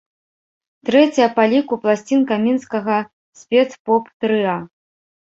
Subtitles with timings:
[0.89, 2.99] Трэцяя па ліку пласцінка мінскага
[3.43, 4.61] спец-поп-трыа.